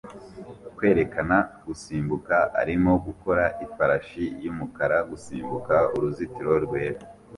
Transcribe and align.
Kwerekana 0.75 1.37
gusimbuka 1.65 2.35
arimo 2.61 2.91
gukora 3.05 3.43
ifarashi 3.65 4.23
yumukara 4.43 4.97
gusimbuka 5.09 5.75
uruzitiro 5.95 6.53
rwera 6.65 6.99